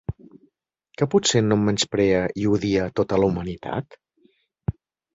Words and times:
Que 1.01 1.07
potser 1.15 1.43
no 1.51 1.59
em 1.59 1.67
menysprea 1.69 2.23
i 2.45 2.49
odia 2.55 2.91
tota 3.03 3.23
la 3.23 3.31
humanitat? 3.31 4.03